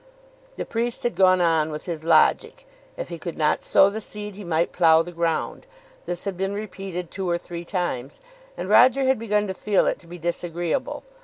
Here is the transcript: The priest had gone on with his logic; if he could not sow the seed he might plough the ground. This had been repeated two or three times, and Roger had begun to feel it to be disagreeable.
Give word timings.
The 0.55 0.65
priest 0.65 1.03
had 1.03 1.13
gone 1.13 1.41
on 1.41 1.69
with 1.71 1.85
his 1.85 2.03
logic; 2.03 2.65
if 2.97 3.09
he 3.09 3.19
could 3.19 3.37
not 3.37 3.61
sow 3.61 3.91
the 3.91 4.01
seed 4.01 4.33
he 4.35 4.43
might 4.43 4.71
plough 4.71 5.03
the 5.03 5.11
ground. 5.11 5.67
This 6.07 6.25
had 6.25 6.35
been 6.35 6.55
repeated 6.55 7.11
two 7.11 7.29
or 7.29 7.37
three 7.37 7.63
times, 7.63 8.19
and 8.57 8.67
Roger 8.67 9.03
had 9.03 9.19
begun 9.19 9.45
to 9.45 9.53
feel 9.53 9.85
it 9.85 9.99
to 9.99 10.07
be 10.07 10.17
disagreeable. 10.17 11.03